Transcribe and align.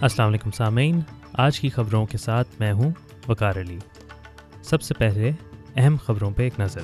السلام 0.00 0.28
علیکم 0.28 0.50
سامعین۔ 0.50 1.00
آج 1.32 1.60
کی 1.60 1.68
خبروں 1.68 2.06
کے 2.06 2.18
ساتھ 2.18 2.48
میں 2.60 2.72
ہوں 2.72 2.90
وقار 3.28 3.56
علی۔ 3.56 3.78
سب 4.62 4.82
سے 4.82 4.94
پہلے 4.94 5.30
اہم 5.76 5.96
خبروں 6.04 6.30
پہ 6.30 6.42
ایک 6.42 6.60
نظر۔ 6.60 6.80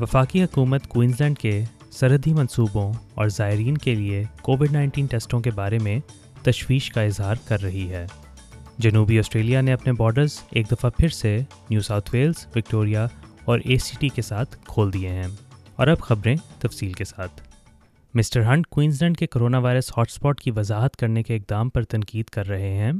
وفاقی 0.00 0.42
حکومت 0.42 0.86
کوئنزلینڈ 0.86 1.38
کے 1.38 1.64
سرحدی 1.90 2.32
منصوبوں 2.32 2.92
اور 3.14 3.28
زائرین 3.28 3.78
کے 3.78 3.94
لیے 3.94 4.24
کووڈ 4.42 4.72
نائنٹین 4.72 5.06
ٹیسٹوں 5.06 5.40
کے 5.40 5.50
بارے 5.50 5.78
میں 5.78 6.00
تشویش 6.42 6.90
کا 6.90 7.00
اظہار 7.00 7.34
کر 7.44 7.62
رہی 7.62 7.90
ہے۔ 7.90 8.06
جنوبی 8.78 9.18
آسٹریلیا 9.18 9.60
نے 9.60 9.72
اپنے 9.72 9.92
بارڈرز 9.92 10.38
ایک 10.50 10.70
دفعہ 10.72 10.90
پھر 10.90 11.08
سے 11.08 11.38
نیو 11.70 11.80
ساؤتھ 11.80 12.10
ویلز 12.12 12.46
وکٹوریا 12.56 13.06
اور 13.44 13.58
اے 13.64 13.78
سی 13.78 13.96
ٹی 14.00 14.08
کے 14.08 14.22
ساتھ 14.22 14.56
کھول 14.64 14.92
دیے 14.92 15.08
ہیں۔ 15.08 15.28
اور 15.76 15.86
اب 15.86 16.00
خبریں 16.00 16.36
تفصیل 16.58 16.92
کے 16.92 17.04
ساتھ۔ 17.04 17.55
مسٹر 18.16 18.42
ہنٹ 18.42 18.66
کوئنزلینڈ 18.66 19.16
کے 19.16 19.26
کرونا 19.26 19.58
وائرس 19.58 19.90
ہاٹ 19.96 20.10
اسپاٹ 20.10 20.40
کی 20.40 20.50
وضاحت 20.50 20.96
کرنے 20.96 21.22
کے 21.22 21.36
اقدام 21.36 21.68
پر 21.70 21.82
تنقید 21.82 22.24
کر 22.24 22.46
رہے 22.46 22.72
ہیں۔ 22.72 22.92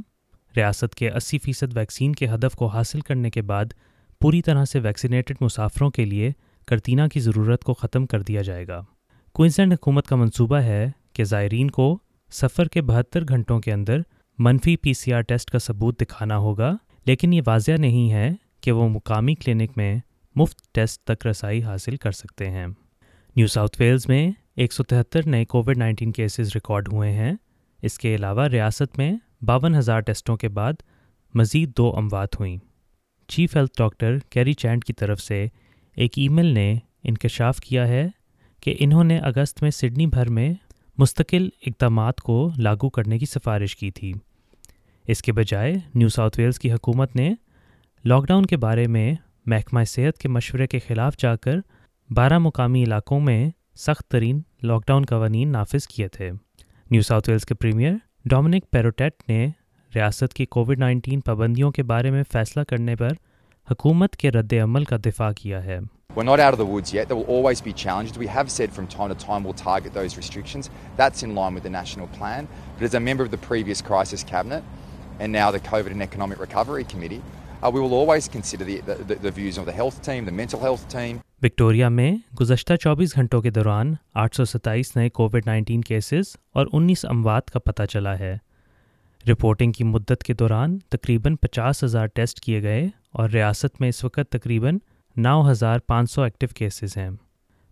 ریاست 0.55 0.95
کے 0.95 1.09
اسی 1.09 1.37
فیصد 1.37 1.77
ویکسین 1.77 2.13
کے 2.13 2.27
ہدف 2.27 2.55
کو 2.55 2.67
حاصل 2.67 3.01
کرنے 3.01 3.29
کے 3.29 3.41
بعد 3.41 3.65
پوری 4.21 4.41
طرح 4.41 4.65
سے 4.65 4.79
ویکسینیٹڈ 4.79 5.35
مسافروں 5.41 5.89
کے 5.89 6.05
لیے 6.05 6.31
کرتینہ 6.67 7.01
کی 7.13 7.19
ضرورت 7.19 7.63
کو 7.63 7.73
ختم 7.73 8.05
کر 8.05 8.21
دیا 8.21 8.41
جائے 8.41 8.67
گا۔ 8.67 8.81
کوئنزلینڈ 9.33 9.73
حکومت 9.73 10.07
کا 10.07 10.15
منصوبہ 10.15 10.57
ہے 10.57 10.89
کہ 11.13 11.23
زائرین 11.23 11.71
کو 11.71 11.97
سفر 12.31 12.67
کے 12.67 12.81
بہتر 12.81 13.23
گھنٹوں 13.23 13.59
کے 13.59 13.73
اندر 13.73 14.01
منفی 14.39 14.75
پی 14.75 14.93
سی 14.93 15.13
آر 15.13 15.21
ٹیسٹ 15.21 15.51
کا 15.51 15.59
ثبوت 15.59 16.01
دکھانا 16.01 16.37
ہوگا، 16.37 16.75
لیکن 17.05 17.33
یہ 17.33 17.41
واضح 17.47 17.71
نہیں 17.77 18.11
ہے 18.11 18.29
کہ 18.61 18.71
وہ 18.71 18.89
مقامی 18.89 19.35
کلینک 19.35 19.71
میں 19.75 19.95
مفت 20.35 20.61
ٹیسٹ 20.71 21.03
تک 21.03 21.27
رسائی 21.27 21.63
حاصل 21.63 21.95
کر 21.95 22.11
سکتے 22.11 22.49
ہیں۔ 22.49 22.67
نیو 23.35 23.47
ساؤتھ 23.47 23.81
ویلز 23.81 24.07
میں 24.07 24.31
ایک 24.57 24.73
سو 24.73 24.83
تہتر 24.83 25.27
نئے 25.27 25.45
کووڈ 25.45 25.77
نائنٹین 25.77 26.11
کیسز 26.11 26.49
ریکارڈ 26.55 26.93
ہوئے 26.93 27.11
ہیں۔ 27.11 27.33
اس 27.81 27.99
کے 27.99 28.15
علاوہ 28.15 28.47
ریاست 28.47 28.97
میں 28.97 29.11
باون 29.41 29.75
ہزار 29.75 29.99
ٹیسٹوں 29.99 30.37
کے 30.37 30.49
بعد 30.49 30.73
مزید 31.33 31.77
دو 31.77 31.93
اموات 31.97 32.39
ہوئیں۔ 32.39 32.57
Chief 33.27 33.55
health 33.55 33.73
doctor 33.77 34.17
Kerry 34.29 34.53
Chant 34.53 34.83
کی 34.83 34.93
طرف 34.93 35.19
سے 35.19 35.47
ایک 35.95 36.11
ای 36.15 36.27
میل 36.27 36.45
نے 36.45 36.75
انکشاف 37.03 37.59
کیا 37.59 37.87
ہے 37.87 38.07
کہ 38.61 38.75
انہوں 38.79 39.03
نے 39.03 39.17
اگست 39.17 39.61
میں 39.61 39.71
سڈنی 39.71 40.07
بھر 40.07 40.29
میں 40.29 40.53
مستقل 40.97 41.49
اقدامات 41.65 42.21
کو 42.21 42.51
لاگو 42.57 42.89
کرنے 42.89 43.19
کی 43.19 43.25
سفارش 43.25 43.75
کی 43.75 43.91
تھی۔ 43.91 44.13
اس 45.07 45.21
کے 45.21 45.31
بجائے 45.31 45.75
نیو 45.95 46.09
ساؤتھ 46.09 46.39
ویلز 46.39 46.59
کی 46.59 46.71
حکومت 46.71 47.15
نے 47.15 47.33
لاک 48.05 48.27
ڈاؤن 48.27 48.45
کے 48.45 48.57
بارے 48.57 48.87
میں 48.87 49.15
محکمہ 49.45 49.83
صحت 49.83 50.17
کے 50.17 50.29
مشورے 50.29 50.67
کے 50.67 50.79
خلاف 50.79 51.17
جا 51.17 51.35
کر 51.35 51.55
بارہ 52.09 52.39
مقامی 52.39 52.83
علاقوں 52.83 53.19
میں 53.19 53.49
سخت 53.77 54.07
ترین 54.11 54.41
لاک 54.63 54.85
ڈاؤن 54.87 55.03
قوانین 55.09 55.51
نافذ 55.51 55.87
کیے 55.87 56.07
تھے 56.13 56.29
نیو 56.91 57.01
ساؤتھ 57.01 57.29
ویلز 57.29 57.45
کے 57.45 57.55
پریمیئر 57.55 57.93
ڈومنک 58.29 58.69
پیروٹیٹ 58.71 59.23
نے 59.29 59.45
ریاست 59.95 60.33
کی 60.33 60.45
کووڈ 60.45 60.79
نائنٹین 60.79 61.19
پابندیوں 61.25 61.71
کے 61.71 61.83
بارے 61.91 62.11
میں 62.11 62.23
فیصلہ 62.31 62.63
کرنے 62.69 62.95
پر 62.95 63.11
حکومت 63.67 64.15
کے 64.17 64.31
رد 64.31 64.53
عمل 64.63 64.83
کا 64.83 64.97
دفاع 65.05 65.31
کیا 65.37 65.63
ہے 65.63 65.79
We're 66.15 66.23
not 66.23 66.39
out 66.39 66.55
of 66.55 66.59
the 66.59 66.65
woods 66.65 66.91
yet. 66.93 67.09
There 67.09 67.15
will 67.15 67.31
always 67.31 67.59
be 67.61 67.71
challenges. 67.73 68.17
We 68.17 68.27
have 68.27 68.49
said 68.49 68.71
from 68.73 68.87
time 68.87 69.09
to 69.09 69.17
time 69.23 69.43
we'll 69.43 69.59
target 69.59 69.93
those 69.93 70.17
restrictions. 70.17 70.69
That's 70.97 71.21
in 71.21 71.35
line 71.35 71.53
with 71.53 71.63
the 71.63 71.73
national 71.73 72.07
plan. 72.09 72.47
But 72.77 72.85
as 72.85 72.95
a 72.95 73.01
member 73.01 73.23
of 73.23 73.29
the 73.31 73.39
previous 73.39 73.83
crisis 73.83 74.23
cabinet 74.25 74.63
and 75.19 75.31
now 75.33 75.51
the 75.51 75.59
COVID 75.61 75.91
and 75.91 76.01
Economic 76.01 76.39
Recovery 76.39 76.85
Committee, 76.85 77.21
uh, 77.63 77.71
we 77.71 77.79
will 77.79 77.93
always 77.93 78.27
consider 78.27 78.65
the, 78.65 78.81
the, 79.07 79.15
the 79.15 79.31
views 79.31 79.57
of 79.57 79.65
the 79.65 79.73
health 79.73 80.01
team, 80.01 80.25
the 80.25 80.35
mental 80.41 80.59
health 80.59 80.87
team, 80.95 81.17
Victoria 81.43 81.89
میں 81.89 82.11
گزشتہ 82.41 82.75
چوبیس 82.75 83.15
گھنٹوں 83.15 83.41
کے 83.41 83.49
دوران 83.49 83.93
آٹھ 84.13 84.35
سو 84.35 84.45
ستائیس 84.45 84.95
نئے 84.95 85.09
Covid 85.09 85.35
nineteen 85.45 85.81
cases 85.81 86.35
اور 86.53 86.67
انیس 86.73 87.05
اموات 87.05 87.51
کا 87.51 87.59
پتہ 87.59 87.83
چلا 87.83 88.19
ہے۔ 88.19 88.37
رپورٹنگ 89.29 89.71
کی 89.71 89.83
مدت 89.83 90.23
کے 90.23 90.33
دوران 90.33 90.79
تقریباً 90.79 91.35
پچاس 91.35 91.83
ہزار 91.83 92.07
ٹیسٹ 92.07 92.39
کیے 92.39 92.61
گئے 92.61 92.87
اور 93.11 93.29
ریاست 93.29 93.81
میں 93.81 93.89
اس 93.89 94.03
وقت 94.03 94.31
تقریباً 94.31 94.77
نو 95.15 95.51
ہزار 95.51 95.79
پانچ 95.79 96.11
سو 96.11 96.21
ایکٹیو 96.21 96.49
کیسز 96.55 96.97
ہیں۔ 96.97 97.09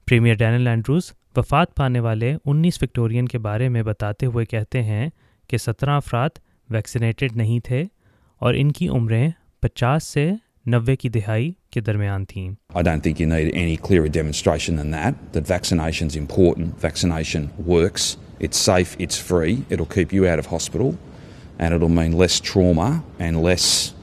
پریمیئر 0.07 0.35
ڈینل 0.35 0.67
اینڈروز 0.67 1.11
وفات 1.37 1.75
پانے 1.75 1.99
والے 1.99 2.35
انیس 2.45 2.83
وکٹورین 2.83 3.27
کے 3.27 3.37
بارے 3.37 3.69
میں 3.69 3.83
بتاتے 3.83 4.25
ہوئے 4.25 4.45
کہتے 4.45 4.83
ہیں 4.83 5.09
کہ 5.47 5.57
سترہ 5.57 5.89
افراد 5.89 6.29
ویکسینیٹڈ 6.69 7.35
نہیں 7.35 7.59
تھے 7.59 7.83
اور 8.39 8.53
ان 8.53 8.71
کی 8.71 8.87
عمریں 8.87 9.29
پچاس 9.65 10.03
سے 10.03 10.29
نوے 10.73 10.95
کی 10.95 11.09
دہائی 11.09 11.51
کے 11.71 11.81
درمیان 11.85 12.25
تھیں 12.25 12.49
I 12.79 12.83
don't 12.87 13.03
think 13.05 13.19
you 13.19 13.27
need 13.31 13.49
any 13.61 13.77
clearer 13.87 14.11
demonstration 14.17 14.75
than 14.81 14.91
that, 14.95 15.17
that 15.33 15.47
vaccination's 15.51 16.15
important, 16.21 16.77
vaccination 16.83 17.49
works, 17.73 18.05
it's 18.47 18.61
safe, 18.69 18.95
it's 19.05 19.17
free, 19.29 19.55
it'll 19.69 19.91
keep 19.95 20.13
you 20.17 20.27
out 20.33 20.43
of 20.43 20.51
hospital, 20.51 20.93
and 21.59 21.73
it'll 21.73 21.95
mean 21.97 22.17
less 22.21 22.39
trauma 22.49 22.89
and 23.19 23.41
less 23.43 23.93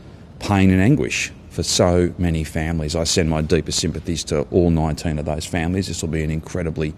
pain 0.40 0.70
and 0.70 0.80
anguish 0.80 1.20
for 1.50 1.62
so 1.62 1.90
many 2.18 2.44
families. 2.44 2.96
I 2.96 3.04
send 3.04 3.30
my 3.30 3.42
deepest 3.54 3.78
sympathies 3.78 4.24
to 4.24 4.42
all 4.50 4.70
19 4.70 5.18
of 5.18 5.26
those 5.26 5.46
families. 5.46 5.88
This 5.88 6.02
will 6.02 6.14
be 6.18 6.24
an 6.24 6.30
incredibly 6.30 6.94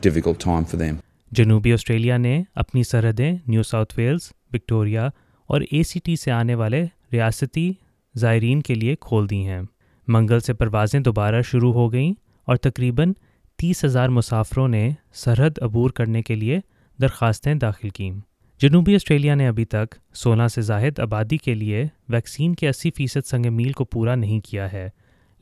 difficult 0.00 0.38
time 0.40 0.64
for 0.64 0.82
them. 0.84 0.98
جنوبی 1.32 1.72
Australia 1.72 2.16
نے 2.16 2.42
اپنی 2.62 2.82
سرحدیں 2.84 3.32
New 3.48 3.62
South 3.62 3.98
Wales 3.98 4.32
Victoria 4.54 5.08
اور 5.48 5.60
A 5.70 5.82
C 5.82 6.00
T 6.04 6.16
سے 6.16 6.30
آنے 6.30 6.54
والے 6.54 6.84
ریاستی 7.12 7.72
زائرین 8.14 8.62
کے 8.62 8.74
لیے 8.74 8.94
کھول 9.00 9.28
دی 9.30 9.46
ہیں۔ 9.46 9.60
منگل 10.08 10.40
سے 10.40 10.52
پروازیں 10.52 11.00
دوبارہ 11.00 11.42
شروع 11.42 11.72
ہو 11.72 11.92
گئیں 11.92 12.12
اور 12.48 12.56
تقریباً 12.56 13.12
تیس 13.58 13.84
ہزار 13.84 14.08
مسافروں 14.08 14.68
نے 14.68 14.90
سرحد 15.14 15.58
عبور 15.62 15.90
کرنے 15.90 16.22
کے 16.22 16.34
لیے 16.34 16.58
درخواستیں 16.98 17.54
داخل 17.54 17.88
کیں۔ 17.88 18.12
جنوبی 18.60 18.94
آسٹریلیا 18.94 19.34
نے 19.34 19.48
ابھی 19.48 19.64
تک 19.64 19.94
سولہ 20.14 20.46
سے 20.48 20.60
زاہد 20.60 20.98
آبادی 20.98 21.36
کے 21.36 21.54
لیے 21.54 21.84
ویکسین 22.08 22.54
کے 22.54 22.68
اسی 22.68 22.90
فیصد 22.90 23.26
سنگ 23.26 23.52
میل 23.52 23.72
کو 23.72 23.84
پورا 23.84 24.14
نہیں 24.14 24.40
کیا 24.40 24.72
ہے، 24.72 24.88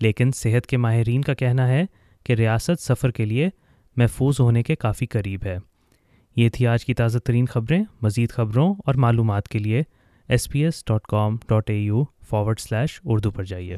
لیکن 0.01 0.31
صحت 0.35 0.67
کے 0.67 0.77
ماہرین 0.77 1.23
کا 1.23 1.35
کہنا 1.35 1.69
ہے 1.69 1.85
کہ 2.27 2.33
ریاست 2.33 2.81
سفر 2.81 3.11
کے 3.11 3.25
لیے 3.25 3.49
محفوظ 3.97 4.41
ہونے 4.41 4.63
کے 4.63 4.77
کافی 4.77 5.07
قریب 5.07 5.45
ہے۔ 5.45 5.59
یہ 6.37 6.49
تھی 6.49 6.67
آج 6.67 6.85
کی 6.85 6.95
تازہ 6.95 7.19
ترین 7.19 7.47
خبریں، 7.47 7.83
مزید 8.03 8.31
خبروں 8.31 8.75
اور 8.87 8.95
معلومات 8.95 9.49
کے 9.49 9.59
لیے 9.59 9.83
S 10.29 10.49
P 10.51 10.65
S 10.65 10.85
dot 10.87 11.03
com 11.03 11.37
dot 11.49 11.71
A 11.71 11.77
U 11.77 12.03
forward 12.31 12.61
slash 12.61 13.01
Urdu 13.05 13.31
پر 13.31 13.45
جائیے۔ 13.45 13.77